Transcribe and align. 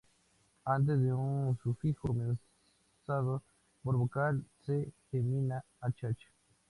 Antes 0.65 0.99
de 0.99 1.13
un 1.13 1.55
sufijo 1.61 2.07
comenzado 2.07 3.43
por 3.83 3.97
vocal, 3.97 4.43
se 4.65 4.91
gemina 5.11 5.63
h.h. 5.79 6.15